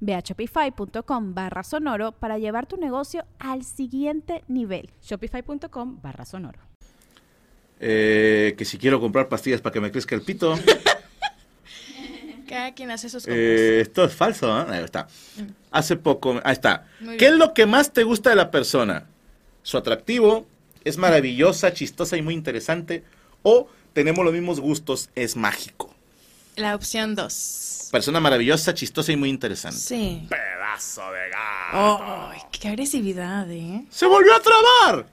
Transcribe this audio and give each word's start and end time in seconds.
Ve 0.00 0.14
a 0.14 0.20
shopify.com 0.20 1.34
barra 1.34 1.62
sonoro 1.62 2.12
para 2.12 2.38
llevar 2.38 2.66
tu 2.66 2.76
negocio 2.76 3.24
al 3.38 3.64
siguiente 3.64 4.44
nivel. 4.48 4.90
Shopify.com 5.02 6.00
barra 6.02 6.24
sonoro. 6.24 6.60
Eh, 7.80 8.54
que 8.58 8.64
si 8.64 8.78
quiero 8.78 9.00
comprar 9.00 9.28
pastillas 9.28 9.60
para 9.60 9.72
que 9.72 9.80
me 9.80 9.90
crezca 9.90 10.14
el 10.14 10.22
pito. 10.22 10.58
Cada 12.48 12.72
quien 12.74 12.90
hace 12.90 13.08
sus 13.08 13.24
compras. 13.24 13.38
Eh, 13.38 13.80
esto 13.82 14.04
es 14.04 14.14
falso, 14.14 14.48
¿eh? 14.60 14.66
Ahí 14.68 14.84
está. 14.84 15.06
Hace 15.70 15.96
poco, 15.96 16.40
ahí 16.44 16.52
está. 16.52 16.86
¿Qué 17.18 17.26
es 17.26 17.32
lo 17.32 17.52
que 17.52 17.66
más 17.66 17.92
te 17.92 18.04
gusta 18.04 18.30
de 18.30 18.36
la 18.36 18.50
persona? 18.50 19.06
Su 19.62 19.76
atractivo, 19.76 20.46
es 20.82 20.96
maravillosa, 20.96 21.74
chistosa 21.74 22.16
y 22.16 22.22
muy 22.22 22.32
interesante. 22.34 23.04
O 23.42 23.68
tenemos 23.92 24.24
los 24.24 24.32
mismos 24.32 24.60
gustos, 24.60 25.10
es 25.14 25.36
mágico. 25.36 25.94
La 26.56 26.74
opción 26.74 27.14
2. 27.14 27.77
Persona 27.90 28.20
maravillosa, 28.20 28.74
chistosa 28.74 29.12
y 29.12 29.16
muy 29.16 29.28
interesante. 29.30 29.78
Sí. 29.78 30.26
Pedazo 30.28 31.10
de 31.12 31.28
gato. 31.30 31.74
Oh, 31.74 32.30
qué 32.50 32.68
agresividad, 32.68 33.50
¿eh? 33.50 33.84
¡Se 33.90 34.06
volvió 34.06 34.34
a 34.34 34.40
trabar! 34.40 35.06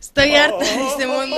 Estoy 0.00 0.34
harta 0.34 0.58
de 0.64 0.86
este 0.88 1.06
mundo. 1.06 1.36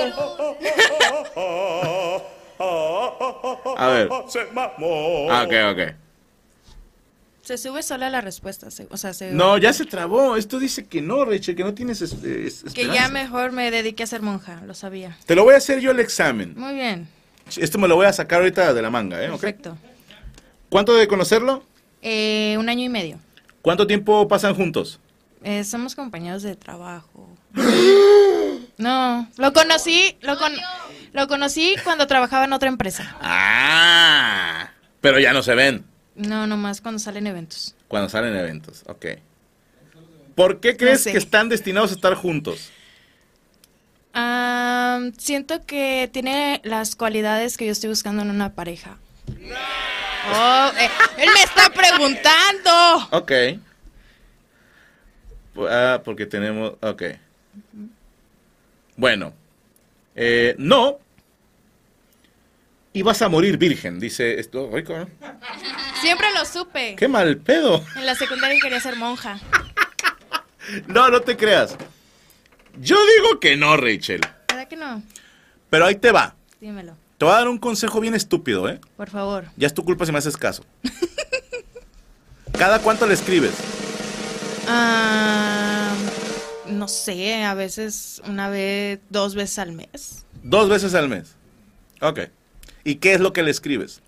A 3.77 3.87
ver. 3.89 4.09
Ah, 4.11 5.43
ok, 5.45 5.53
ok. 5.73 5.95
Se 7.41 7.57
sube 7.57 7.81
sola 7.81 8.09
la 8.09 8.21
respuesta. 8.21 8.69
se- 8.69 8.87
O 8.91 8.97
sea, 8.97 9.13
se- 9.13 9.31
No, 9.31 9.57
ya 9.57 9.73
se 9.73 9.85
trabó. 9.85 10.35
Esto 10.35 10.59
dice 10.59 10.85
que 10.85 11.01
no, 11.01 11.25
Rachel, 11.25 11.55
que 11.55 11.63
no 11.63 11.73
tienes 11.73 12.01
es- 12.01 12.13
es- 12.23 12.63
Que 12.73 12.87
ya 12.87 13.09
mejor 13.09 13.51
me 13.51 13.71
dediqué 13.71 14.03
a 14.03 14.07
ser 14.07 14.21
monja, 14.21 14.61
lo 14.67 14.73
sabía. 14.75 15.17
Te 15.25 15.33
lo 15.35 15.43
voy 15.43 15.55
a 15.55 15.57
hacer 15.57 15.79
yo 15.79 15.91
el 15.91 15.99
examen. 15.99 16.53
Muy 16.55 16.73
bien, 16.75 17.07
Esto 17.57 17.79
me 17.79 17.87
lo 17.87 17.95
voy 17.95 18.05
a 18.05 18.13
sacar 18.13 18.41
ahorita 18.41 18.75
de 18.75 18.81
la 18.83 18.91
manga, 18.91 19.19
¿eh? 19.23 19.29
¿Ok? 19.31 19.41
perfecto. 19.41 19.75
¿Cuánto 20.69 20.95
de 20.95 21.07
conocerlo? 21.07 21.63
Eh, 22.01 22.55
un 22.59 22.69
año 22.69 22.83
y 22.85 22.89
medio. 22.89 23.19
¿Cuánto 23.61 23.87
tiempo 23.87 24.27
pasan 24.27 24.55
juntos? 24.55 24.99
Eh, 25.43 25.63
somos 25.63 25.95
compañeros 25.95 26.43
de 26.43 26.55
trabajo. 26.55 27.27
No, 28.77 29.27
lo 29.35 29.51
conocí, 29.51 30.15
lo, 30.21 30.37
con- 30.37 30.53
lo 31.11 31.27
conocí 31.27 31.75
cuando 31.83 32.07
trabajaba 32.07 32.45
en 32.45 32.53
otra 32.53 32.69
empresa. 32.69 33.13
Ah, 33.19 34.71
pero 35.01 35.19
ya 35.19 35.33
no 35.33 35.43
se 35.43 35.53
ven 35.53 35.83
No, 36.15 36.47
nomás 36.47 36.79
cuando 36.79 36.97
salen 36.99 37.27
eventos. 37.27 37.75
cuando 37.89 38.07
salen 38.07 38.33
eventos. 38.37 38.83
Ok. 38.87 39.05
¿Por 40.33 40.61
qué 40.61 40.77
crees 40.77 41.03
sé. 41.03 41.11
que 41.11 41.17
están 41.17 41.49
destinados 41.49 41.91
a 41.91 41.95
estar 41.95 42.13
juntos? 42.15 42.71
Ah, 44.13 45.01
siento 45.17 45.65
que 45.65 46.09
tiene 46.13 46.61
las 46.63 46.95
cualidades 46.95 47.57
que 47.57 47.65
yo 47.65 47.73
estoy 47.73 47.89
buscando 47.89 48.21
en 48.21 48.29
una 48.29 48.53
pareja. 48.53 48.97
Oh, 50.33 50.71
eh, 50.77 50.89
él 51.17 51.29
me 51.33 51.43
está 51.43 51.69
preguntando. 51.69 53.07
Ok. 53.11 53.31
Ah, 55.69 56.01
porque 56.03 56.25
tenemos... 56.25 56.73
Ok. 56.81 57.03
Bueno. 58.95 59.33
Eh, 60.15 60.55
no. 60.57 60.99
Y 62.91 63.01
vas 63.01 63.21
a 63.21 63.29
morir 63.29 63.57
virgen, 63.57 63.99
dice 63.99 64.39
esto. 64.39 64.69
Rico, 64.73 64.97
¿no? 64.97 65.07
Siempre 66.01 66.27
lo 66.33 66.45
supe. 66.45 66.95
Qué 66.95 67.07
mal 67.07 67.37
pedo. 67.37 67.83
En 67.95 68.05
la 68.05 68.15
secundaria 68.15 68.59
quería 68.61 68.79
ser 68.79 68.95
monja. 68.95 69.39
No, 70.87 71.09
no 71.09 71.21
te 71.21 71.37
creas. 71.37 71.77
Yo 72.79 72.97
digo 73.17 73.39
que 73.39 73.55
no, 73.57 73.75
Rachel. 73.77 74.21
¿Verdad 74.47 74.67
que 74.67 74.75
no? 74.75 75.03
Pero 75.69 75.85
ahí 75.85 75.95
te 75.95 76.11
va. 76.11 76.35
Dímelo, 76.59 76.95
Te 77.19 77.25
voy 77.25 77.33
a 77.33 77.39
dar 77.39 77.49
un 77.49 77.57
consejo 77.57 77.99
bien 77.99 78.15
estúpido, 78.15 78.69
¿eh? 78.69 78.79
por 78.95 79.09
favor. 79.09 79.43
Ya 79.57 79.67
es 79.67 79.73
tu 79.73 79.83
culpa 79.83 80.05
si 80.05 80.13
me 80.13 80.19
haces 80.19 80.37
caso. 80.37 80.63
¿Cada 82.57 82.79
cuánto 82.79 83.05
le 83.05 83.13
escribes? 83.13 83.51
Ah, 84.69 85.93
no 86.67 86.87
sé, 86.87 87.43
a 87.43 87.53
veces 87.55 88.21
una 88.25 88.47
vez, 88.47 89.01
dos 89.09 89.35
veces 89.35 89.59
al 89.59 89.73
mes. 89.73 90.23
Dos 90.43 90.69
veces 90.69 90.93
al 90.93 91.09
mes. 91.09 91.35
Ok. 91.99 92.21
¿Y 92.85 92.95
qué 92.95 93.15
es 93.15 93.19
lo 93.19 93.33
que 93.33 93.43
le 93.43 93.51
escribes? 93.51 93.99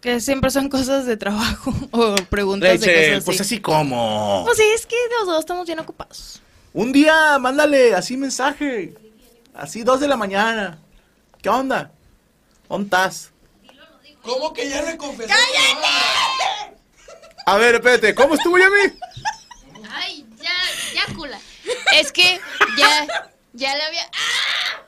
Que 0.00 0.20
siempre 0.20 0.52
son 0.52 0.68
cosas 0.68 1.06
de 1.06 1.16
trabajo 1.16 1.74
o 1.90 2.14
preguntas 2.30 2.80
de 2.82 2.86
Rachel, 2.86 3.08
cosas 3.14 3.24
pues 3.24 3.40
así. 3.40 3.54
así 3.56 3.62
como. 3.62 4.44
Pues 4.44 4.58
sí, 4.58 4.64
es 4.76 4.86
que 4.86 4.94
los 5.18 5.26
dos 5.26 5.40
estamos 5.40 5.66
bien 5.66 5.80
ocupados. 5.80 6.40
Un 6.72 6.92
día, 6.92 7.36
mándale 7.40 7.96
así 7.96 8.16
mensaje. 8.16 8.94
Así, 9.52 9.82
dos 9.82 9.98
de 9.98 10.06
la 10.06 10.16
mañana. 10.16 10.78
¿Qué 11.42 11.48
onda? 11.48 11.90
¿Dónde 12.68 12.86
estás? 12.86 13.30
¿Cómo 14.22 14.52
que 14.52 14.68
ya 14.68 14.82
le 14.82 14.96
confesó? 14.96 15.32
A 17.46 17.56
ver, 17.58 17.76
espérate, 17.76 18.14
¿cómo 18.14 18.34
estuvo 18.34 18.58
Yami? 18.58 18.98
Ay, 19.88 20.26
ya, 20.42 20.52
ya, 20.94 21.14
cula. 21.14 21.38
Es 21.94 22.10
que 22.10 22.40
ya, 22.76 23.06
ya 23.52 23.76
le 23.76 23.82
había. 23.84 24.02
¡Ah! 24.12 24.86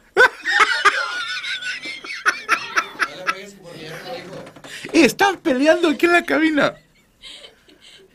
Están 4.93 5.39
peleando 5.39 5.89
aquí 5.89 6.07
en 6.07 6.13
la 6.13 6.25
cabina. 6.25 6.75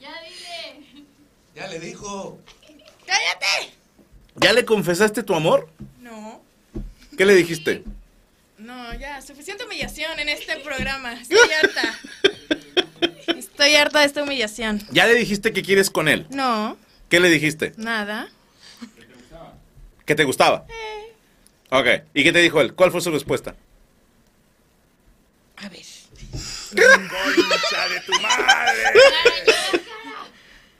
Ya 0.02 0.14
dile. 0.24 1.06
Ya 1.56 1.68
le 1.68 1.80
dijo. 1.80 2.40
¡Cállate! 3.06 3.74
¿Ya 4.36 4.52
le 4.52 4.66
confesaste 4.66 5.24
tu 5.24 5.34
amor? 5.34 5.70
No, 6.02 6.42
¿Qué 7.18 7.26
le 7.26 7.36
dijiste? 7.36 7.84
No, 8.64 8.94
ya, 8.96 9.22
suficiente 9.22 9.66
humillación 9.66 10.20
en 10.20 10.30
este 10.30 10.58
programa. 10.58 11.14
Estoy 11.14 11.38
harta. 11.62 12.00
Estoy 13.38 13.76
harta 13.76 14.00
de 14.00 14.06
esta 14.06 14.24
humillación. 14.24 14.82
¿Ya 14.92 15.06
le 15.06 15.16
dijiste 15.16 15.54
que 15.54 15.62
quieres 15.62 15.90
con 15.90 16.08
él? 16.08 16.26
No, 16.30 16.78
¿Qué 17.10 17.20
le 17.20 17.30
dijiste? 17.30 17.74
nada. 17.78 18.30
¿Que 20.06 20.16
te 20.16 20.24
gustaba? 20.24 20.66
Ok. 21.70 21.88
¿Y 22.14 22.24
qué 22.24 22.34
te 22.34 22.40
dijo 22.40 22.60
él? 22.60 22.74
¿Cuál 22.74 22.92
fue 22.92 23.02
su 23.02 23.12
respuesta? 23.12 23.56
A 25.58 25.70
ver. 25.70 25.82
¡Concha 26.72 27.88
de 27.88 28.00
tu 28.02 28.12
madre! 28.22 28.84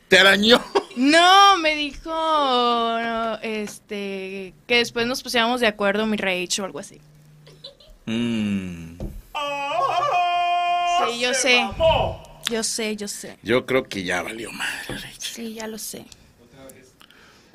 ¿Te 0.08 0.20
arañó? 0.20 0.64
No, 0.96 1.58
me 1.58 1.76
dijo 1.76 2.10
no, 2.10 3.40
este 3.42 4.54
que 4.68 4.78
después 4.78 5.08
nos 5.08 5.24
pusiéramos 5.24 5.62
de 5.62 5.68
acuerdo 5.68 6.06
mi 6.06 6.18
rage 6.18 6.62
o 6.62 6.66
algo 6.66 6.80
así. 6.80 7.00
Mm, 8.06 8.98
Sí, 11.06 11.20
yo 11.20 11.34
sé. 11.34 11.68
Yo 12.50 12.64
sé, 12.64 12.96
yo 12.96 13.08
sé. 13.08 13.38
yo 13.42 13.66
creo 13.66 13.84
que 13.84 14.04
ya 14.04 14.22
valió 14.22 14.52
madre, 14.52 14.84
Rachel. 14.90 15.14
Sí, 15.20 15.54
ya 15.54 15.68
lo 15.68 15.78
sé. 15.78 16.06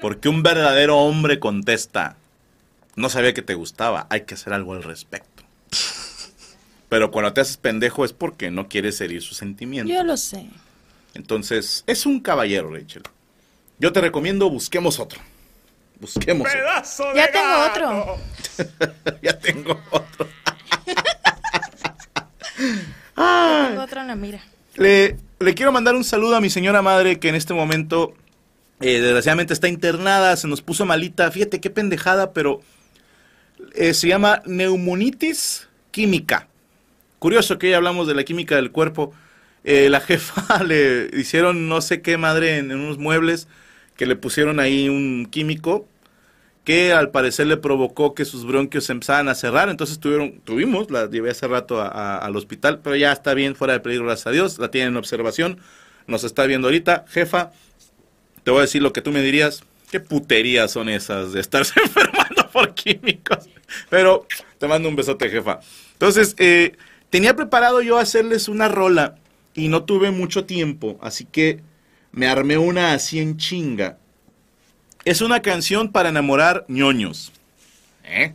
Porque 0.00 0.28
un 0.28 0.42
verdadero 0.42 0.98
hombre 0.98 1.38
contesta, 1.40 2.16
no 2.96 3.08
sabía 3.08 3.34
que 3.34 3.42
te 3.42 3.54
gustaba, 3.54 4.06
hay 4.10 4.22
que 4.22 4.34
hacer 4.34 4.52
algo 4.52 4.72
al 4.74 4.82
respecto. 4.82 5.42
Pero 6.88 7.10
cuando 7.10 7.32
te 7.34 7.40
haces 7.42 7.56
pendejo 7.58 8.04
es 8.04 8.12
porque 8.12 8.50
no 8.50 8.68
quieres 8.68 9.00
herir 9.00 9.22
sus 9.22 9.36
sentimientos. 9.36 9.94
Yo 9.94 10.02
lo 10.04 10.16
sé. 10.16 10.46
Entonces, 11.14 11.84
es 11.86 12.06
un 12.06 12.20
caballero, 12.20 12.72
Rachel. 12.72 13.02
Yo 13.78 13.92
te 13.92 14.00
recomiendo, 14.00 14.48
busquemos 14.48 14.98
otro. 14.98 15.20
Busquemos 16.00 16.48
otro. 16.48 17.14
Ya 17.14 17.30
tengo 17.30 17.66
otro. 17.66 18.16
ya 19.22 19.38
tengo 19.38 19.80
otro. 19.90 20.28
Tengo 23.68 23.82
otro 23.82 24.00
en 24.00 24.06
la 24.06 24.16
mira. 24.16 24.40
Le, 24.76 25.16
le 25.40 25.54
quiero 25.54 25.72
mandar 25.72 25.94
un 25.94 26.04
saludo 26.04 26.36
a 26.36 26.40
mi 26.40 26.50
señora 26.50 26.82
madre 26.82 27.18
que 27.18 27.28
en 27.28 27.34
este 27.34 27.54
momento, 27.54 28.14
eh, 28.80 29.00
desgraciadamente, 29.00 29.52
está 29.52 29.68
internada, 29.68 30.36
se 30.36 30.48
nos 30.48 30.62
puso 30.62 30.86
malita. 30.86 31.30
Fíjate 31.30 31.60
qué 31.60 31.70
pendejada, 31.70 32.32
pero 32.32 32.60
eh, 33.74 33.94
se 33.94 34.08
llama 34.08 34.42
neumonitis 34.46 35.68
química. 35.90 36.48
Curioso 37.18 37.58
que 37.58 37.70
ya 37.70 37.76
hablamos 37.76 38.06
de 38.06 38.14
la 38.14 38.24
química 38.24 38.56
del 38.56 38.70
cuerpo. 38.70 39.12
Eh, 39.64 39.88
la 39.90 40.00
jefa 40.00 40.62
le 40.64 41.10
hicieron 41.12 41.68
no 41.68 41.80
sé 41.80 42.00
qué 42.00 42.16
madre 42.16 42.58
en, 42.58 42.70
en 42.70 42.78
unos 42.78 42.98
muebles 42.98 43.48
que 43.96 44.06
le 44.06 44.16
pusieron 44.16 44.60
ahí 44.60 44.88
un 44.88 45.26
químico 45.30 45.86
que 46.68 46.92
al 46.92 47.10
parecer 47.10 47.46
le 47.46 47.56
provocó 47.56 48.14
que 48.14 48.26
sus 48.26 48.44
bronquios 48.44 48.84
se 48.84 48.92
empezaran 48.92 49.30
a 49.30 49.34
cerrar. 49.34 49.70
Entonces 49.70 50.00
tuvieron, 50.00 50.38
tuvimos, 50.40 50.90
la 50.90 51.08
llevé 51.08 51.30
hace 51.30 51.48
rato 51.48 51.80
al 51.80 52.36
hospital, 52.36 52.80
pero 52.84 52.94
ya 52.94 53.10
está 53.10 53.32
bien, 53.32 53.56
fuera 53.56 53.72
de 53.72 53.80
peligro, 53.80 54.04
gracias 54.04 54.26
a 54.26 54.30
Dios. 54.32 54.58
La 54.58 54.70
tienen 54.70 54.90
en 54.90 54.98
observación, 54.98 55.60
nos 56.06 56.24
está 56.24 56.44
viendo 56.44 56.68
ahorita. 56.68 57.06
Jefa, 57.08 57.52
te 58.44 58.50
voy 58.50 58.58
a 58.58 58.62
decir 58.64 58.82
lo 58.82 58.92
que 58.92 59.00
tú 59.00 59.12
me 59.12 59.22
dirías. 59.22 59.64
¿Qué 59.90 59.98
puterías 59.98 60.70
son 60.70 60.90
esas 60.90 61.32
de 61.32 61.40
estarse 61.40 61.72
enfermando 61.82 62.50
por 62.52 62.74
químicos? 62.74 63.48
Pero 63.88 64.26
te 64.58 64.68
mando 64.68 64.90
un 64.90 64.96
besote, 64.96 65.30
jefa. 65.30 65.60
Entonces, 65.94 66.34
eh, 66.36 66.76
tenía 67.08 67.34
preparado 67.34 67.80
yo 67.80 67.96
hacerles 67.96 68.46
una 68.46 68.68
rola 68.68 69.14
y 69.54 69.68
no 69.68 69.84
tuve 69.84 70.10
mucho 70.10 70.44
tiempo, 70.44 70.98
así 71.00 71.24
que 71.24 71.62
me 72.12 72.26
armé 72.26 72.58
una 72.58 72.92
así 72.92 73.20
en 73.20 73.38
chinga. 73.38 73.96
Es 75.08 75.22
una 75.22 75.40
canción 75.40 75.90
para 75.90 76.10
enamorar 76.10 76.66
ñoños. 76.68 77.32
¿Eh? 78.04 78.34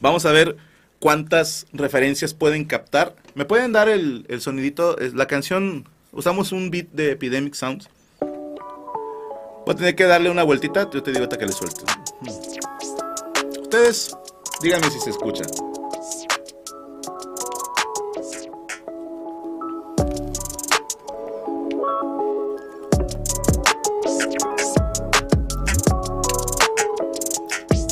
Vamos 0.00 0.26
a 0.26 0.32
ver 0.32 0.56
cuántas 0.98 1.68
referencias 1.72 2.34
pueden 2.34 2.64
captar. 2.64 3.14
¿Me 3.36 3.44
pueden 3.44 3.70
dar 3.70 3.88
el, 3.88 4.26
el 4.28 4.40
sonidito? 4.40 4.96
La 5.14 5.26
canción, 5.26 5.88
usamos 6.10 6.50
un 6.50 6.72
beat 6.72 6.88
de 6.90 7.12
Epidemic 7.12 7.54
Sounds. 7.54 7.88
Voy 8.18 9.72
a 9.72 9.74
tener 9.76 9.94
que 9.94 10.02
darle 10.02 10.30
una 10.30 10.42
vueltita, 10.42 10.90
yo 10.90 11.00
te 11.00 11.12
digo 11.12 11.22
hasta 11.22 11.38
que 11.38 11.46
le 11.46 11.52
suelto. 11.52 11.84
Ustedes, 13.62 14.16
díganme 14.64 14.90
si 14.90 14.98
se 14.98 15.10
escucha. 15.10 15.44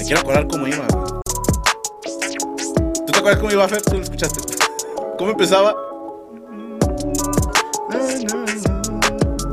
Quiero 0.08 0.22
acordar 0.22 0.48
cómo 0.48 0.66
iba. 0.66 0.86
¿Tú 3.06 3.12
te 3.12 3.18
acuerdas 3.18 3.40
cómo 3.40 3.52
iba, 3.52 3.68
Fer? 3.68 3.82
Tú 3.82 3.96
lo 3.98 4.02
escuchaste. 4.02 4.40
¿Cómo 5.18 5.32
empezaba? 5.32 5.76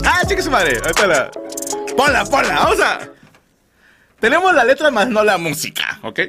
¡Ah, 0.05 0.21
chica 0.25 0.41
su 0.41 0.49
madre! 0.49 0.79
Ahorita 0.81 1.07
la... 1.07 1.29
Ponla, 1.97 2.23
ponla, 2.23 2.55
vamos 2.55 2.79
a... 2.79 2.99
Tenemos 4.21 4.55
la 4.55 4.63
letra 4.63 4.89
más 4.91 5.09
no 5.09 5.25
la 5.25 5.37
música, 5.37 5.99
¿ok? 6.03 6.21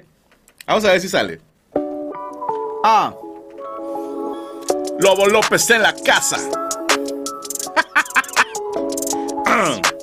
Vamos 0.67 0.84
a 0.84 0.90
ver 0.90 1.00
si 1.00 1.08
sale. 1.08 1.40
Ah. 2.82 3.14
Lobo 4.99 5.26
López 5.26 5.70
en 5.70 5.82
la 5.82 5.94
casa. 5.94 6.38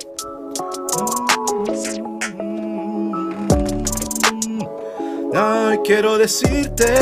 Ay, 5.36 5.80
quiero 5.84 6.16
decirte 6.16 6.94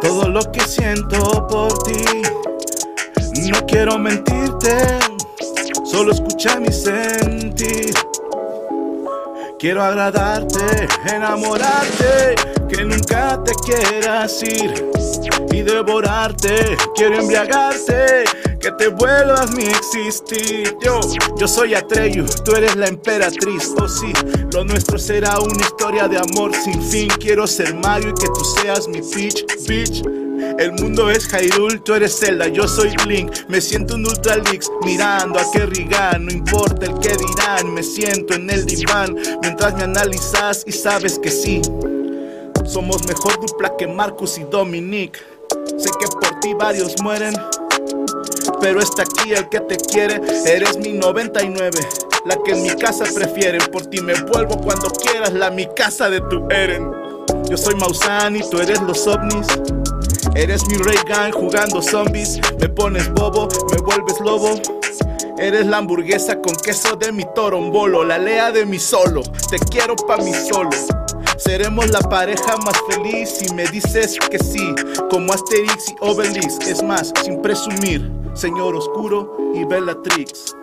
todo 0.00 0.28
lo 0.28 0.40
que 0.50 0.60
siento 0.60 1.46
por 1.46 1.72
ti. 1.82 2.02
No 3.50 3.66
quiero 3.66 3.98
mentirte, 3.98 4.78
solo 5.84 6.12
escucha 6.12 6.58
mi 6.58 6.72
sentir. 6.72 7.92
Quiero 9.58 9.82
agradarte, 9.82 10.88
enamorarte, 11.12 12.34
que 12.66 12.84
nunca 12.84 13.38
te 13.44 13.52
quieras 13.64 14.42
ir 14.42 14.90
y 15.52 15.62
devorarte. 15.62 16.78
Quiero 16.94 17.18
embriagarte, 17.20 18.24
que 18.68 18.84
te 18.84 18.88
vuelvas 18.88 19.50
mi 19.52 19.64
existir. 19.64 20.76
Yo, 20.82 21.00
yo 21.38 21.48
soy 21.48 21.74
Atreyu, 21.74 22.26
tú 22.44 22.52
eres 22.54 22.76
la 22.76 22.86
emperatriz. 22.86 23.72
Oh 23.80 23.88
sí, 23.88 24.12
lo 24.52 24.64
nuestro 24.64 24.98
será 24.98 25.38
una 25.40 25.60
historia 25.60 26.06
de 26.08 26.18
amor 26.18 26.54
sin 26.54 26.82
fin. 26.82 27.08
Quiero 27.18 27.46
ser 27.46 27.74
Mario 27.74 28.10
y 28.10 28.14
que 28.14 28.26
tú 28.26 28.44
seas 28.60 28.86
mi 28.88 29.00
Peach, 29.00 29.44
bitch. 29.66 30.02
El 30.58 30.72
mundo 30.72 31.10
es 31.10 31.28
Hyrule, 31.32 31.78
tú 31.78 31.94
eres 31.94 32.18
Zelda, 32.18 32.48
yo 32.48 32.68
soy 32.68 32.90
Link. 33.06 33.32
Me 33.48 33.60
siento 33.60 33.94
un 33.94 34.06
Ultra 34.06 34.36
Leaks 34.36 34.70
mirando 34.84 35.38
a 35.38 35.50
Kerrigan. 35.50 36.26
No 36.26 36.32
importa 36.32 36.86
el 36.86 36.98
que 36.98 37.16
dirán, 37.16 37.72
me 37.72 37.82
siento 37.82 38.34
en 38.34 38.50
el 38.50 38.66
diván 38.66 39.16
mientras 39.40 39.74
me 39.76 39.84
analizas 39.84 40.64
y 40.66 40.72
sabes 40.72 41.18
que 41.18 41.30
sí. 41.30 41.62
Somos 42.66 43.06
mejor 43.06 43.40
dupla 43.40 43.74
que 43.78 43.86
Marcus 43.86 44.36
y 44.38 44.44
Dominic. 44.44 45.18
Sé 45.78 45.90
que 45.98 46.06
por 46.08 46.40
ti 46.40 46.54
varios 46.54 46.94
mueren, 47.02 47.34
pero 48.60 48.80
está 48.80 49.02
aquí 49.02 49.32
el 49.32 49.48
que 49.48 49.60
te 49.60 49.76
quiere. 49.76 50.20
Eres 50.46 50.78
mi 50.78 50.92
99, 50.92 51.70
la 52.24 52.36
que 52.44 52.52
en 52.52 52.62
mi 52.62 52.70
casa 52.70 53.04
prefieren. 53.14 53.60
Por 53.70 53.86
ti 53.86 54.00
me 54.00 54.14
vuelvo 54.14 54.60
cuando 54.60 54.90
quieras, 54.90 55.32
la 55.32 55.50
mi 55.50 55.66
casa 55.74 56.10
de 56.10 56.20
tu 56.22 56.46
Eren. 56.50 56.90
Yo 57.48 57.56
soy 57.56 57.74
Mausan 57.76 58.36
y 58.36 58.40
tú 58.50 58.58
eres 58.58 58.80
los 58.82 59.06
ovnis. 59.06 59.46
Eres 60.34 60.66
mi 60.68 60.76
Gun 60.76 61.32
jugando 61.32 61.82
zombies. 61.82 62.38
Me 62.60 62.68
pones 62.68 63.12
bobo, 63.12 63.48
me 63.70 63.78
vuelves 63.78 64.20
lobo. 64.20 64.60
Eres 65.38 65.66
la 65.66 65.78
hamburguesa 65.78 66.40
con 66.40 66.54
queso 66.56 66.96
de 66.96 67.12
mi 67.12 67.24
torombolo, 67.34 68.04
la 68.04 68.18
lea 68.18 68.50
de 68.50 68.66
mi 68.66 68.78
solo. 68.78 69.22
Te 69.50 69.58
quiero 69.58 69.94
pa' 69.94 70.16
mi 70.18 70.32
solo. 70.34 70.70
Seremos 71.36 71.88
la 71.90 72.00
pareja 72.00 72.56
más 72.58 72.76
feliz 72.90 73.30
si 73.30 73.54
me 73.54 73.64
dices 73.68 74.18
que 74.30 74.38
sí, 74.38 74.74
como 75.08 75.32
Asterix 75.32 75.90
y 75.90 75.96
Obelix. 76.00 76.58
Es 76.66 76.82
más, 76.82 77.12
sin 77.24 77.40
presumir, 77.40 78.10
Señor 78.38 78.76
Oscuro 78.76 79.36
y 79.52 79.64
Bellatrix. 79.64 80.54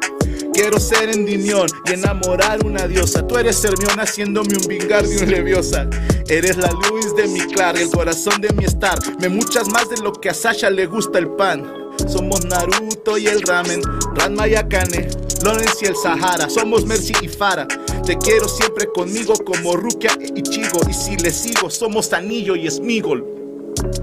Quiero 0.54 0.80
ser 0.80 1.10
Endymion 1.10 1.68
y 1.86 1.92
enamorar 1.92 2.66
una 2.66 2.88
diosa. 2.88 3.28
Tú 3.28 3.38
eres 3.38 3.62
Hermione 3.66 4.02
haciéndome 4.02 4.56
un 4.56 4.66
Wingardium 4.66 5.28
Leviosa. 5.28 5.90
Eres 6.30 6.56
la 6.56 6.72
Luis 6.90 7.14
de 7.18 7.28
mi 7.28 7.42
Clark, 7.42 7.78
el 7.78 7.92
corazón 7.92 8.40
de 8.40 8.54
mi 8.54 8.64
Star. 8.64 8.98
Me 9.20 9.28
muchas 9.28 9.68
más 9.68 9.90
de 9.90 9.98
lo 9.98 10.14
que 10.14 10.30
a 10.30 10.34
Sasha 10.34 10.70
le 10.70 10.86
gusta 10.86 11.20
el 11.20 11.28
pan. 11.32 11.70
Somos 12.08 12.46
Naruto 12.46 13.18
y 13.18 13.28
el 13.28 13.42
ramen, 13.42 13.82
Ranma 14.14 14.48
y 14.48 14.56
Akane, 14.56 15.10
Lawrence 15.44 15.80
y 15.82 15.88
el 15.88 15.98
Sahara. 15.98 16.50
Somos 16.50 16.86
Mercy 16.86 17.14
y 17.22 17.28
Farah. 17.28 17.68
Te 18.06 18.18
quiero 18.18 18.48
siempre 18.48 18.88
conmigo 18.88 19.34
como 19.46 19.76
Rukia 19.76 20.18
y 20.34 20.42
Chigo. 20.44 20.80
Y 20.90 20.94
si 20.94 21.18
le 21.18 21.32
sigo, 21.32 21.70
somos 21.70 22.14
Anillo 22.14 22.56
y 22.56 22.72
Smigol. 22.72 23.26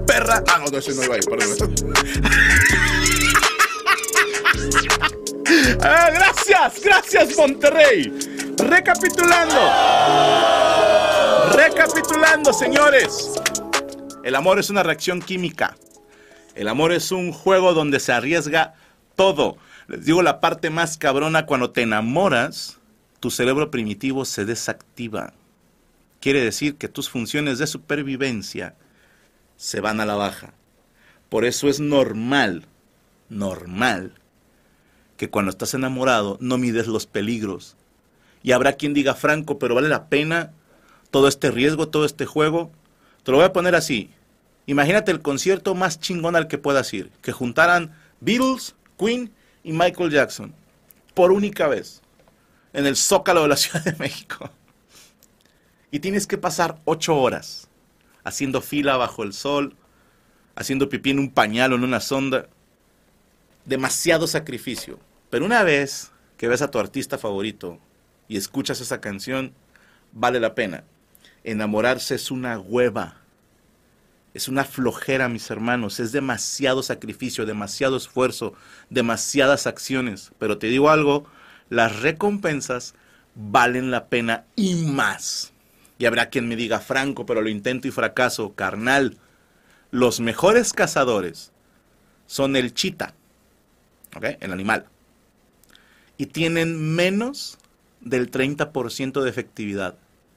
Perra. 0.05 0.43
Ah, 0.47 0.59
no, 0.63 0.71
no, 0.71 0.77
ese 0.77 0.93
no 0.93 1.03
iba 1.03 1.15
ahí. 1.15 1.21
Ah, 5.81 6.09
gracias, 6.13 6.81
gracias 6.83 7.37
Monterrey. 7.37 8.11
Recapitulando. 8.57 9.59
Recapitulando, 11.55 12.53
señores. 12.53 13.31
El 14.23 14.35
amor 14.35 14.59
es 14.59 14.69
una 14.69 14.83
reacción 14.83 15.21
química. 15.21 15.75
El 16.55 16.67
amor 16.67 16.91
es 16.91 17.11
un 17.11 17.31
juego 17.31 17.73
donde 17.73 17.99
se 17.99 18.13
arriesga 18.13 18.75
todo. 19.15 19.57
Les 19.87 20.05
digo 20.05 20.21
la 20.21 20.39
parte 20.39 20.69
más 20.69 20.97
cabrona, 20.97 21.45
cuando 21.45 21.71
te 21.71 21.81
enamoras, 21.81 22.79
tu 23.19 23.31
cerebro 23.31 23.71
primitivo 23.71 24.25
se 24.25 24.45
desactiva. 24.45 25.33
Quiere 26.19 26.41
decir 26.41 26.75
que 26.75 26.87
tus 26.87 27.09
funciones 27.09 27.57
de 27.57 27.67
supervivencia 27.67 28.75
se 29.57 29.81
van 29.81 29.99
a 29.99 30.05
la 30.05 30.15
baja. 30.15 30.53
Por 31.29 31.43
eso 31.43 31.67
es 31.67 31.79
normal, 31.79 32.65
normal, 33.29 34.13
que 35.17 35.29
cuando 35.29 35.51
estás 35.51 35.73
enamorado 35.73 36.37
no 36.39 36.57
mides 36.57 36.87
los 36.87 37.05
peligros. 37.05 37.75
Y 38.41 38.51
habrá 38.51 38.73
quien 38.73 38.93
diga, 38.93 39.15
Franco, 39.15 39.59
pero 39.59 39.75
vale 39.75 39.89
la 39.89 40.09
pena 40.09 40.51
todo 41.11 41.27
este 41.27 41.51
riesgo, 41.51 41.87
todo 41.87 42.05
este 42.05 42.25
juego. 42.25 42.71
Te 43.23 43.31
lo 43.31 43.37
voy 43.37 43.45
a 43.45 43.53
poner 43.53 43.75
así. 43.75 44.09
Imagínate 44.65 45.11
el 45.11 45.21
concierto 45.21 45.75
más 45.75 45.99
chingón 45.99 46.35
al 46.35 46.47
que 46.47 46.57
puedas 46.57 46.93
ir. 46.93 47.11
Que 47.21 47.31
juntaran 47.31 47.95
Beatles, 48.19 48.75
Queen 48.97 49.31
y 49.63 49.71
Michael 49.71 50.11
Jackson. 50.11 50.53
Por 51.13 51.31
única 51.31 51.67
vez. 51.67 52.01
En 52.73 52.85
el 52.85 52.95
Zócalo 52.95 53.43
de 53.43 53.47
la 53.47 53.57
Ciudad 53.57 53.83
de 53.83 53.95
México. 53.97 54.49
Y 55.91 55.99
tienes 55.99 56.27
que 56.27 56.37
pasar 56.37 56.79
ocho 56.85 57.15
horas 57.15 57.69
haciendo 58.23 58.61
fila 58.61 58.97
bajo 58.97 59.23
el 59.23 59.33
sol, 59.33 59.75
haciendo 60.55 60.89
pipí 60.89 61.11
en 61.11 61.19
un 61.19 61.29
pañal 61.29 61.73
o 61.73 61.75
en 61.75 61.83
una 61.83 61.99
sonda. 61.99 62.47
Demasiado 63.65 64.27
sacrificio. 64.27 64.99
Pero 65.29 65.45
una 65.45 65.63
vez 65.63 66.11
que 66.37 66.47
ves 66.47 66.61
a 66.61 66.69
tu 66.69 66.79
artista 66.79 67.17
favorito 67.17 67.79
y 68.27 68.37
escuchas 68.37 68.81
esa 68.81 69.01
canción, 69.01 69.53
vale 70.11 70.39
la 70.39 70.55
pena. 70.55 70.83
Enamorarse 71.43 72.15
es 72.15 72.31
una 72.31 72.59
hueva. 72.59 73.17
Es 74.33 74.47
una 74.47 74.63
flojera, 74.63 75.29
mis 75.29 75.49
hermanos. 75.51 75.99
Es 75.99 76.11
demasiado 76.11 76.83
sacrificio, 76.83 77.45
demasiado 77.45 77.97
esfuerzo, 77.97 78.53
demasiadas 78.89 79.67
acciones. 79.67 80.31
Pero 80.39 80.57
te 80.57 80.67
digo 80.67 80.89
algo, 80.89 81.25
las 81.69 82.01
recompensas 82.01 82.95
valen 83.35 83.91
la 83.91 84.07
pena 84.07 84.45
y 84.55 84.75
más. 84.75 85.53
Y 85.97 86.05
habrá 86.05 86.29
quien 86.29 86.47
me 86.47 86.55
diga, 86.55 86.79
Franco, 86.79 87.25
pero 87.25 87.41
lo 87.41 87.49
intento 87.49 87.87
y 87.87 87.91
fracaso. 87.91 88.53
Carnal, 88.55 89.17
los 89.91 90.19
mejores 90.19 90.73
cazadores 90.73 91.51
son 92.25 92.55
el 92.55 92.73
chita, 92.73 93.13
El 94.21 94.51
animal. 94.51 94.85
Y 96.17 96.27
tienen 96.27 96.95
menos 96.95 97.57
del 98.01 98.29
30% 98.29 99.21
de 99.21 99.29
efectividad. 99.29 99.95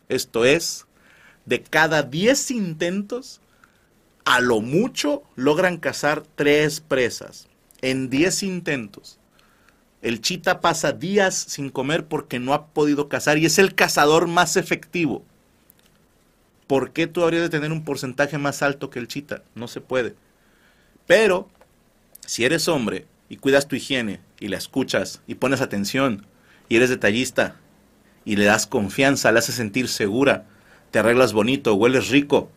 Esto 0.08 0.44
es, 0.44 0.86
de 1.44 1.62
cada 1.62 2.02
10 2.02 2.50
intentos, 2.52 3.40
a 4.24 4.40
lo 4.40 4.60
mucho 4.60 5.22
logran 5.34 5.78
cazar 5.78 6.22
3 6.34 6.80
presas. 6.80 7.48
En 7.82 8.08
10 8.08 8.42
intentos. 8.44 9.18
El 10.02 10.20
chita 10.20 10.60
pasa 10.60 10.92
días 10.92 11.34
sin 11.34 11.70
comer 11.70 12.06
porque 12.06 12.38
no 12.38 12.54
ha 12.54 12.66
podido 12.68 13.08
cazar 13.08 13.38
y 13.38 13.46
es 13.46 13.58
el 13.58 13.74
cazador 13.74 14.28
más 14.28 14.56
efectivo. 14.56 15.24
¿Por 16.66 16.92
qué 16.92 17.06
tú 17.06 17.22
habrías 17.22 17.42
de 17.42 17.48
tener 17.48 17.72
un 17.72 17.84
porcentaje 17.84 18.38
más 18.38 18.62
alto 18.62 18.90
que 18.90 18.98
el 18.98 19.08
chita? 19.08 19.42
No 19.54 19.68
se 19.68 19.80
puede. 19.80 20.14
Pero, 21.06 21.48
si 22.24 22.44
eres 22.44 22.66
hombre 22.68 23.06
y 23.28 23.36
cuidas 23.36 23.68
tu 23.68 23.76
higiene 23.76 24.20
y 24.40 24.48
la 24.48 24.56
escuchas 24.56 25.22
y 25.26 25.36
pones 25.36 25.60
atención 25.60 26.26
y 26.68 26.76
eres 26.76 26.90
detallista 26.90 27.56
y 28.24 28.36
le 28.36 28.44
das 28.44 28.66
confianza, 28.66 29.32
le 29.32 29.38
haces 29.38 29.54
sentir 29.54 29.88
segura, 29.88 30.46
te 30.90 30.98
arreglas 30.98 31.32
bonito, 31.32 31.74
hueles 31.74 32.08
rico, 32.08 32.50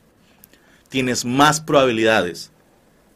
tienes 0.90 1.26
más 1.26 1.62
probabilidades 1.62 2.52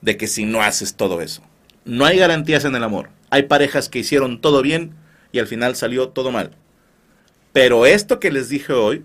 de 0.01 0.17
que 0.17 0.27
si 0.27 0.45
no 0.45 0.62
haces 0.62 0.95
todo 0.95 1.22
eso. 1.22 1.41
No 1.86 2.05
hay 2.05 2.17
garantías 2.17 2.65
en 2.65 2.75
el 2.75 2.83
amor. 2.83 3.10
Hay 3.29 3.43
parejas 3.43 3.89
que 3.89 4.00
hicieron 4.00 4.39
todo 4.39 4.62
bien 4.62 4.95
y 5.31 5.39
al 5.39 5.48
final 5.48 5.75
salió 5.75 6.10
todo 6.10 6.31
mal. 6.31 6.51
Pero 7.51 7.86
esto 7.86 8.19
que 8.19 8.31
les 8.31 8.50
dije 8.50 8.74
hoy 8.74 9.03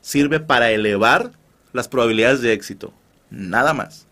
sirve 0.00 0.40
para 0.40 0.70
elevar 0.70 1.32
las 1.72 1.88
probabilidades 1.88 2.40
de 2.40 2.52
éxito. 2.52 2.92
Nada 3.30 3.72
más. 3.72 4.06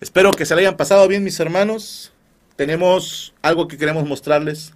Espero 0.00 0.30
que 0.30 0.46
se 0.46 0.54
le 0.54 0.62
hayan 0.62 0.76
pasado 0.76 1.06
bien 1.06 1.22
mis 1.22 1.38
hermanos. 1.38 2.12
Tenemos 2.60 3.32
algo 3.40 3.66
que 3.66 3.78
queremos 3.78 4.06
mostrarles. 4.06 4.74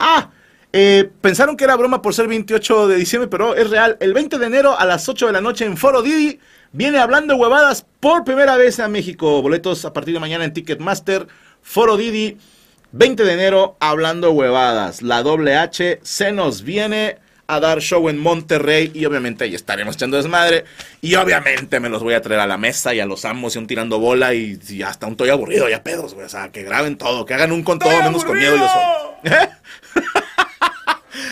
Ah, 0.00 0.30
eh, 0.72 1.08
pensaron 1.20 1.56
que 1.56 1.62
era 1.62 1.76
broma 1.76 2.02
por 2.02 2.12
ser 2.12 2.26
28 2.26 2.88
de 2.88 2.96
diciembre, 2.96 3.28
pero 3.28 3.54
es 3.54 3.70
real. 3.70 3.96
El 4.00 4.12
20 4.12 4.36
de 4.36 4.46
enero 4.46 4.76
a 4.76 4.84
las 4.84 5.08
8 5.08 5.28
de 5.28 5.32
la 5.32 5.40
noche 5.40 5.64
en 5.64 5.76
Foro 5.76 6.02
Didi 6.02 6.40
viene 6.72 6.98
hablando 6.98 7.36
huevadas 7.36 7.86
por 8.00 8.24
primera 8.24 8.56
vez 8.56 8.80
a 8.80 8.88
México. 8.88 9.40
Boletos 9.42 9.84
a 9.84 9.92
partir 9.92 10.12
de 10.12 10.18
mañana 10.18 10.44
en 10.44 10.52
Ticketmaster. 10.52 11.28
Foro 11.62 11.96
Didi, 11.96 12.36
20 12.90 13.22
de 13.22 13.32
enero 13.32 13.76
hablando 13.78 14.32
huevadas. 14.32 15.00
La 15.00 15.22
doble 15.22 15.54
H 15.54 16.00
se 16.02 16.32
nos 16.32 16.62
viene 16.62 17.18
a 17.46 17.60
dar 17.60 17.80
show 17.80 18.08
en 18.08 18.18
Monterrey 18.18 18.90
y 18.94 19.04
obviamente 19.04 19.44
ahí 19.44 19.54
estaremos 19.54 19.96
echando 19.96 20.16
desmadre 20.16 20.64
y 21.00 21.14
obviamente 21.16 21.80
me 21.80 21.88
los 21.88 22.02
voy 22.02 22.14
a 22.14 22.22
traer 22.22 22.40
a 22.40 22.46
la 22.46 22.56
mesa 22.56 22.94
y 22.94 23.00
a 23.00 23.06
los 23.06 23.24
amos 23.24 23.54
y 23.54 23.58
un 23.58 23.66
tirando 23.66 23.98
bola 23.98 24.34
y, 24.34 24.58
y 24.68 24.82
hasta 24.82 25.06
un 25.06 25.12
estoy 25.12 25.30
aburrido 25.30 25.68
ya 25.68 25.82
pedos, 25.82 26.14
güey, 26.14 26.26
o 26.26 26.28
sea, 26.28 26.50
que 26.50 26.62
graben 26.62 26.96
todo, 26.96 27.24
que 27.24 27.34
hagan 27.34 27.52
un 27.52 27.62
con 27.62 27.78
todo 27.78 28.02
menos 28.02 28.24
con 28.24 28.38
miedo 28.38 28.56
yo 28.56 28.68
soy. 28.68 29.32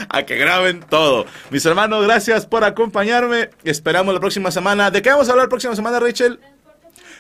a 0.09 0.23
que 0.25 0.37
graben 0.37 0.81
todo. 0.81 1.27
Mis 1.51 1.65
hermanos, 1.67 2.05
gracias 2.05 2.47
por 2.47 2.65
acompañarme. 2.65 3.51
Esperamos 3.65 4.15
la 4.15 4.21
próxima 4.21 4.51
semana. 4.51 4.91
¿De 4.91 5.03
qué 5.03 5.11
vamos 5.11 5.29
a 5.29 5.33
hablar 5.33 5.47
la 5.47 5.51
próxima 5.51 5.75
semana, 5.75 6.01
Rachel? 6.01 6.39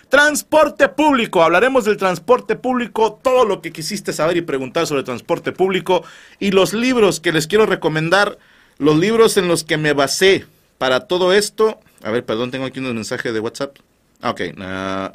Transporte 0.08 0.88
público. 0.88 1.42
Hablaremos 1.42 1.84
del 1.84 1.96
transporte 1.96 2.54
público, 2.56 3.18
todo 3.22 3.44
lo 3.44 3.62
que 3.62 3.72
quisiste 3.72 4.12
saber 4.12 4.36
y 4.36 4.42
preguntar 4.42 4.86
sobre 4.86 5.02
transporte 5.02 5.52
público 5.52 6.04
y 6.38 6.50
los 6.50 6.74
libros 6.74 7.20
que 7.20 7.32
les 7.32 7.46
quiero 7.46 7.66
recomendar 7.66 8.38
los 8.78 8.96
libros 8.96 9.36
en 9.36 9.48
los 9.48 9.64
que 9.64 9.76
me 9.76 9.92
basé 9.92 10.46
para 10.78 11.06
todo 11.06 11.32
esto. 11.32 11.80
A 12.02 12.10
ver, 12.10 12.24
perdón, 12.24 12.50
tengo 12.50 12.64
aquí 12.64 12.80
unos 12.80 12.94
mensajes 12.94 13.32
de 13.32 13.40
WhatsApp. 13.40 13.76
Ah, 14.20 14.30
ok. 14.30 14.40
ah, 14.58 15.12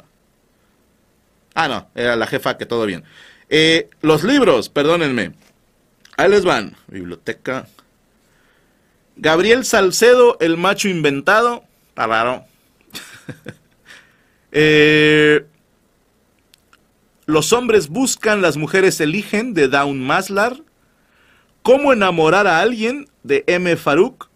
no, 1.68 1.88
era 1.94 2.16
la 2.16 2.26
jefa 2.26 2.56
que 2.56 2.66
todo 2.66 2.86
bien. 2.86 3.04
Eh, 3.48 3.88
los 4.02 4.24
libros, 4.24 4.68
perdónenme. 4.68 5.32
Ahí 6.16 6.28
les 6.30 6.44
van. 6.44 6.76
Biblioteca. 6.88 7.66
Gabriel 9.16 9.64
Salcedo, 9.64 10.36
el 10.40 10.56
macho 10.56 10.88
inventado. 10.88 11.64
Está 11.90 12.06
raro. 12.06 12.44
Eh, 14.50 15.44
los 17.26 17.52
hombres 17.52 17.88
buscan, 17.88 18.40
las 18.40 18.56
mujeres 18.56 18.98
eligen, 19.02 19.52
de 19.52 19.68
Dawn 19.68 20.00
Maslar. 20.00 20.56
Cómo 21.62 21.92
enamorar 21.92 22.46
a 22.46 22.60
alguien, 22.60 23.08
de 23.22 23.44
M. 23.46 23.76
Farouk. 23.76 24.28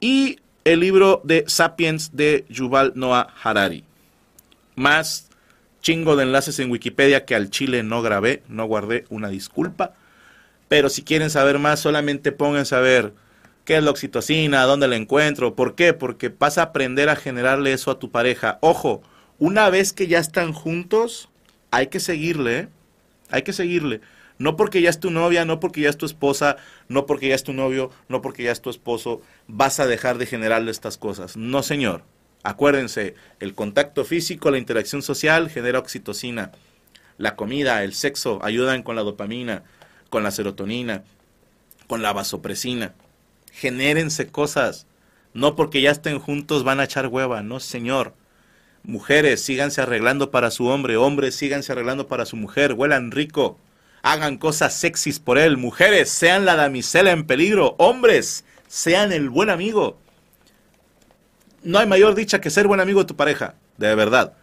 Y 0.00 0.40
el 0.64 0.80
libro 0.80 1.20
de 1.24 1.44
Sapiens 1.46 2.16
de 2.16 2.44
Yuval 2.48 2.92
Noah 2.94 3.28
Harari. 3.42 3.84
Más 4.74 5.28
chingo 5.82 6.16
de 6.16 6.24
enlaces 6.24 6.58
en 6.58 6.70
Wikipedia 6.70 7.24
que 7.26 7.34
al 7.34 7.50
chile 7.50 7.82
no 7.82 8.02
grabé, 8.02 8.42
no 8.48 8.64
guardé 8.64 9.04
una 9.10 9.28
disculpa. 9.28 9.94
Pero 10.68 10.88
si 10.88 11.02
quieren 11.02 11.30
saber 11.30 11.58
más, 11.58 11.80
solamente 11.80 12.32
pónganse 12.32 12.74
a 12.74 12.80
ver 12.80 13.12
qué 13.64 13.76
es 13.76 13.84
la 13.84 13.90
oxitocina, 13.90 14.62
dónde 14.62 14.88
la 14.88 14.96
encuentro, 14.96 15.54
por 15.54 15.74
qué, 15.74 15.92
porque 15.92 16.30
vas 16.30 16.58
a 16.58 16.62
aprender 16.62 17.08
a 17.08 17.16
generarle 17.16 17.72
eso 17.72 17.90
a 17.90 17.98
tu 17.98 18.10
pareja. 18.10 18.58
Ojo, 18.60 19.02
una 19.38 19.68
vez 19.70 19.92
que 19.92 20.06
ya 20.06 20.18
están 20.18 20.52
juntos, 20.52 21.28
hay 21.70 21.88
que 21.88 22.00
seguirle, 22.00 22.58
¿eh? 22.58 22.68
hay 23.30 23.42
que 23.42 23.52
seguirle. 23.52 24.00
No 24.38 24.56
porque 24.56 24.82
ya 24.82 24.90
es 24.90 24.98
tu 24.98 25.10
novia, 25.10 25.44
no 25.44 25.60
porque 25.60 25.82
ya 25.82 25.90
es 25.90 25.96
tu 25.96 26.06
esposa, 26.06 26.56
no 26.88 27.06
porque 27.06 27.28
ya 27.28 27.34
es 27.34 27.44
tu 27.44 27.52
novio, 27.52 27.90
no 28.08 28.20
porque 28.20 28.42
ya 28.42 28.52
es 28.52 28.60
tu 28.60 28.70
esposo, 28.70 29.22
vas 29.46 29.78
a 29.78 29.86
dejar 29.86 30.18
de 30.18 30.26
generarle 30.26 30.70
estas 30.70 30.98
cosas. 30.98 31.36
No, 31.36 31.62
señor. 31.62 32.02
Acuérdense, 32.42 33.14
el 33.40 33.54
contacto 33.54 34.04
físico, 34.04 34.50
la 34.50 34.58
interacción 34.58 35.02
social 35.02 35.48
genera 35.48 35.78
oxitocina. 35.78 36.52
La 37.16 37.36
comida, 37.36 37.84
el 37.84 37.94
sexo 37.94 38.40
ayudan 38.42 38.82
con 38.82 38.96
la 38.96 39.02
dopamina, 39.02 39.62
con 40.10 40.24
la 40.24 40.30
serotonina, 40.30 41.04
con 41.86 42.02
la 42.02 42.12
vasopresina. 42.12 42.92
Genérense 43.52 44.26
cosas. 44.26 44.86
No 45.32 45.56
porque 45.56 45.80
ya 45.80 45.90
estén 45.90 46.18
juntos 46.18 46.64
van 46.64 46.80
a 46.80 46.84
echar 46.84 47.06
hueva, 47.06 47.42
no, 47.42 47.60
señor. 47.60 48.14
Mujeres, 48.82 49.40
síganse 49.40 49.80
arreglando 49.80 50.30
para 50.30 50.50
su 50.50 50.66
hombre, 50.66 50.96
hombres, 50.96 51.34
síganse 51.36 51.72
arreglando 51.72 52.08
para 52.08 52.26
su 52.26 52.36
mujer, 52.36 52.74
huelan 52.74 53.10
rico 53.10 53.58
hagan 54.04 54.36
cosas 54.36 54.74
sexys 54.74 55.18
por 55.18 55.38
él. 55.38 55.56
Mujeres, 55.56 56.10
sean 56.10 56.44
la 56.44 56.54
damisela 56.54 57.10
en 57.10 57.26
peligro. 57.26 57.74
Hombres, 57.78 58.44
sean 58.68 59.12
el 59.12 59.30
buen 59.30 59.48
amigo. 59.48 59.98
No 61.62 61.78
hay 61.78 61.86
mayor 61.86 62.14
dicha 62.14 62.40
que 62.40 62.50
ser 62.50 62.68
buen 62.68 62.80
amigo 62.80 63.00
de 63.00 63.06
tu 63.06 63.16
pareja, 63.16 63.54
de 63.78 63.94
verdad. 63.94 64.34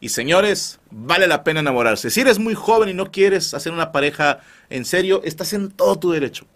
Y 0.00 0.10
señores, 0.10 0.80
vale 0.90 1.26
la 1.26 1.44
pena 1.44 1.60
enamorarse. 1.60 2.10
Si 2.10 2.20
eres 2.20 2.38
muy 2.38 2.54
joven 2.54 2.90
y 2.90 2.94
no 2.94 3.10
quieres 3.10 3.54
hacer 3.54 3.72
una 3.72 3.90
pareja 3.90 4.40
en 4.68 4.84
serio, 4.84 5.22
estás 5.24 5.54
en 5.54 5.70
todo 5.70 5.98
tu 5.98 6.12
derecho. 6.12 6.46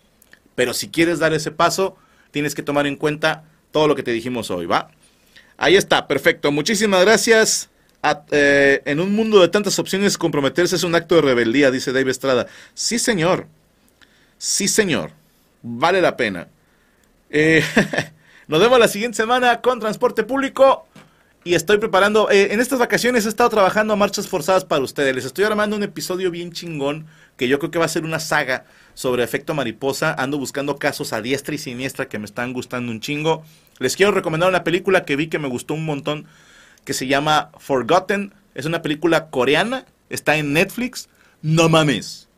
Pero 0.55 0.75
si 0.75 0.91
quieres 0.91 1.19
dar 1.19 1.33
ese 1.33 1.51
paso, 1.51 1.97
tienes 2.31 2.55
que 2.55 2.63
tomar 2.63 2.87
en 2.87 2.97
cuenta 2.97 3.45
todo 3.71 3.89
lo 3.89 3.97
que 3.97 4.03
te 4.03 4.11
dijimos 4.11 4.51
hoy, 4.51 4.67
¿va? 4.67 4.91
Ahí 5.57 5.77
está, 5.77 6.07
perfecto. 6.07 6.53
Muchísimas 6.53 7.01
gracias. 7.07 7.70
Eh, 8.31 8.83
en 8.87 9.01
un 9.01 9.15
mundo 9.15 9.41
de 9.41 9.49
tantas 9.49 9.79
opciones, 9.79 10.17
comprometerse 10.17 10.77
es 10.77 10.85
un 10.85 10.95
acto 10.95 11.17
de 11.17 11.23
rebeldía, 11.23 11.71
dice 11.71 11.93
Dave 11.93 12.11
Estrada. 12.11 12.47
Sí, 12.75 12.99
señor. 12.99 13.47
Sí, 14.39 14.69
señor. 14.69 15.13
Vale 15.63 16.01
la 16.01 16.17
pena. 16.17 16.49
Eh, 17.29 17.63
nos 18.49 18.61
vemos 18.61 18.79
la 18.79 18.89
siguiente 18.89 19.17
semana 19.17 19.61
con 19.61 19.81
transporte 19.81 20.25
público. 20.25 20.87
Y 21.43 21.55
estoy 21.55 21.79
preparando, 21.79 22.31
eh, 22.31 22.53
en 22.53 22.61
estas 22.61 22.79
vacaciones 22.79 23.25
he 23.25 23.31
estado 23.31 23.49
trabajando 23.49 23.95
a 23.95 23.97
marchas 23.97 24.29
forzadas 24.29 24.67
para 24.67 24.83
ustedes. 24.83 25.15
Les 25.15 25.25
estoy 25.25 25.45
armando 25.45 25.75
un 25.75 25.83
episodio 25.83 26.31
bien 26.31 26.53
chingón 26.53 27.07
que 27.39 27.49
yo 27.49 27.59
creo 27.59 27.71
que 27.71 27.79
va 27.79 27.87
a 27.87 27.89
ser 27.89 28.05
una 28.05 28.19
saga 28.19 28.67
sobre 28.93 29.25
efecto 29.25 29.55
mariposa. 29.55 30.15
Ando 30.15 30.37
buscando 30.37 30.77
casos 30.77 31.15
a 31.15 31.23
diestra 31.23 31.55
y 31.55 31.59
siniestra 31.59 32.09
que 32.09 32.19
me 32.19 32.27
están 32.27 32.53
gustando 32.53 32.93
un 32.93 33.01
chingo. 33.01 33.43
Les 33.79 33.97
quiero 33.97 34.13
recomendar 34.13 34.51
una 34.51 34.65
película 34.65 35.07
que 35.07 35.17
vi 35.17 35.29
que 35.29 35.39
me 35.39 35.49
gustó 35.49 35.73
un 35.73 35.87
montón 35.87 36.27
que 36.85 36.93
se 36.93 37.07
llama 37.07 37.51
Forgotten. 37.59 38.35
Es 38.55 38.67
una 38.67 38.83
película 38.83 39.31
coreana, 39.31 39.87
está 40.09 40.37
en 40.37 40.53
Netflix. 40.53 41.09
No 41.43 41.69
mames. 41.69 42.29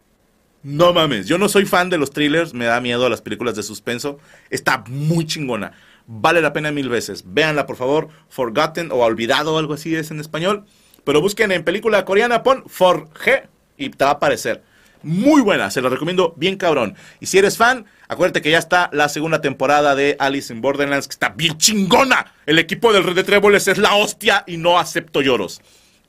No 0.63 0.93
mames. 0.93 1.27
Yo 1.27 1.39
no 1.39 1.49
soy 1.49 1.67
fan 1.67 1.91
de 1.91 1.99
los 1.99 2.11
thrillers, 2.11 2.55
me 2.55 2.67
da 2.67 2.81
miedo 2.81 3.05
a 3.07 3.11
las 3.11 3.21
películas 3.21 3.57
de 3.57 3.63
suspenso. 3.63 4.19
Está 4.51 4.85
muy 4.89 5.27
chingona. 5.27 5.73
Vale 6.07 6.41
la 6.41 6.53
pena 6.53 6.71
mil 6.71 6.89
veces. 6.89 7.25
Véanla, 7.27 7.67
por 7.67 7.77
favor. 7.77 8.09
Forgotten 8.29 8.93
o 8.93 8.97
Olvidado, 8.97 9.59
algo 9.59 9.75
así 9.75 9.95
es 9.97 10.11
en 10.11 10.21
español. 10.21 10.65
Pero 11.05 11.21
busquen 11.21 11.51
en 11.51 11.65
película 11.65 12.05
coreana, 12.05 12.43
pon 12.43 12.65
Forge 12.67 13.49
y 13.77 13.91
te 13.91 14.05
va 14.05 14.11
a 14.11 14.15
aparecer. 14.15 14.63
Muy 15.03 15.41
buena, 15.43 15.71
se 15.71 15.83
la 15.83 15.89
recomiendo 15.89 16.35
bien 16.37 16.57
cabrón. 16.57 16.95
Y 17.21 17.27
si 17.27 17.39
eres 17.39 17.57
fan, 17.57 17.87
acuérdate 18.09 18.43
que 18.43 18.51
ya 18.51 18.59
está 18.59 18.89
la 18.93 19.09
segunda 19.09 19.41
temporada 19.41 19.95
de 19.95 20.17
Alice 20.19 20.53
in 20.53 20.61
Borderlands, 20.61 21.09
que 21.09 21.13
está 21.13 21.31
bien 21.31 21.59
chingona. 21.59 22.33
El 22.47 22.59
equipo 22.59 22.93
del 22.93 23.05
Red 23.05 23.15
de 23.15 23.25
Tréboles 23.25 23.69
es 23.69 23.79
la 23.79 23.95
hostia 23.95 24.45
y 24.47 24.57
no 24.57 24.79
acepto 24.79 25.21
lloros. 25.21 25.61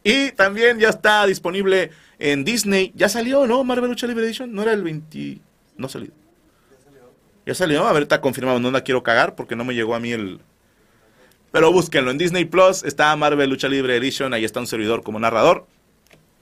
Y 0.03 0.31
también 0.31 0.79
ya 0.79 0.89
está 0.89 1.25
disponible 1.25 1.91
en 2.19 2.43
Disney. 2.43 2.91
Ya 2.95 3.09
salió, 3.09 3.47
¿no? 3.47 3.63
Marvel 3.63 3.89
Lucha 3.89 4.07
Libre 4.07 4.25
Edition. 4.25 4.53
No 4.53 4.61
era 4.61 4.73
el 4.73 4.83
20. 4.83 5.39
No 5.77 5.87
salió. 5.87 6.11
Ya 7.45 7.53
salió, 7.53 7.85
a 7.85 7.93
ver, 7.93 8.03
está 8.03 8.21
confirmado, 8.21 8.59
no 8.59 8.71
la 8.71 8.81
quiero 8.81 9.03
cagar 9.03 9.35
porque 9.35 9.55
no 9.55 9.65
me 9.65 9.75
llegó 9.75 9.95
a 9.95 9.99
mí 9.99 10.11
el... 10.13 10.39
Pero 11.51 11.71
búsquenlo, 11.71 12.09
en 12.09 12.17
Disney 12.17 12.45
Plus 12.45 12.83
está 12.83 13.15
Marvel 13.15 13.49
Lucha 13.49 13.67
Libre 13.67 13.97
Edition, 13.97 14.33
ahí 14.33 14.45
está 14.45 14.59
un 14.59 14.67
servidor 14.67 15.03
como 15.03 15.19
narrador. 15.19 15.67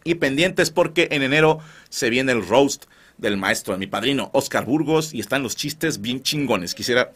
Y 0.03 0.15
pendientes 0.15 0.71
porque 0.71 1.07
en 1.11 1.23
enero 1.23 1.59
se 1.89 2.09
viene 2.09 2.31
el 2.31 2.45
roast 2.47 2.85
del 3.17 3.37
maestro, 3.37 3.73
de 3.73 3.79
mi 3.79 3.87
padrino, 3.87 4.29
Oscar 4.33 4.65
Burgos, 4.65 5.13
y 5.13 5.19
están 5.19 5.43
los 5.43 5.55
chistes 5.55 6.01
bien 6.01 6.23
chingones. 6.23 6.73
Quisiera... 6.73 7.11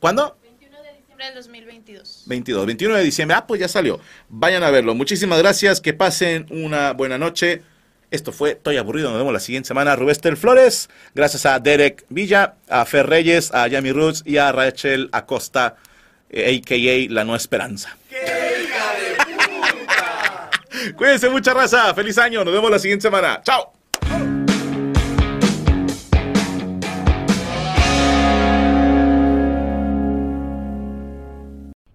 ¿Cuándo? 0.00 0.38
21 0.42 0.82
de 0.82 0.92
diciembre 0.96 1.26
del 1.26 1.34
2022. 1.34 2.22
22, 2.26 2.66
21 2.66 2.94
de 2.96 3.02
diciembre. 3.04 3.36
Ah, 3.36 3.46
pues 3.46 3.60
ya 3.60 3.68
salió. 3.68 4.00
Vayan 4.30 4.62
a 4.62 4.70
verlo. 4.70 4.94
Muchísimas 4.94 5.38
gracias. 5.38 5.80
Que 5.80 5.92
pasen 5.92 6.46
una 6.50 6.94
buena 6.94 7.18
noche. 7.18 7.62
Esto 8.10 8.32
fue 8.32 8.52
Estoy 8.52 8.78
aburrido. 8.78 9.10
Nos 9.10 9.18
vemos 9.18 9.32
la 9.32 9.40
siguiente 9.40 9.68
semana. 9.68 9.94
Rubester 9.94 10.38
Flores. 10.38 10.88
Gracias 11.14 11.44
a 11.44 11.58
Derek 11.60 12.06
Villa, 12.08 12.54
a 12.68 12.86
Fer 12.86 13.06
Reyes, 13.06 13.52
a 13.52 13.68
Yami 13.68 13.92
Roots 13.92 14.22
y 14.24 14.38
a 14.38 14.50
Rachel 14.52 15.10
Acosta, 15.12 15.76
eh, 16.30 16.56
a.k.a. 16.56 17.12
La 17.12 17.24
Nueva 17.24 17.36
Esperanza. 17.36 17.96
Cuídense 20.96 21.28
mucha 21.30 21.54
raza. 21.54 21.92
Feliz 21.94 22.18
año. 22.18 22.44
Nos 22.44 22.54
vemos 22.54 22.70
la 22.70 22.78
siguiente 22.78 23.02
semana. 23.02 23.40
Chao. 23.42 23.72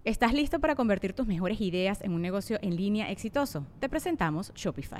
¿Estás 0.06 0.34
listo 0.34 0.60
para 0.60 0.76
convertir 0.76 1.14
tus 1.14 1.26
mejores 1.26 1.60
ideas 1.62 2.02
en 2.02 2.14
un 2.14 2.22
negocio 2.22 2.60
en 2.62 2.76
línea 2.76 3.10
exitoso? 3.10 3.66
Te 3.80 3.90
presentamos 3.90 4.54
Shopify. 4.54 5.00